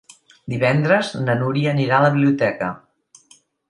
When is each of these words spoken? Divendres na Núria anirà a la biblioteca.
Divendres 0.53 1.13
na 1.27 1.37
Núria 1.43 1.77
anirà 1.77 2.01
a 2.01 2.07
la 2.09 2.13
biblioteca. 2.19 2.75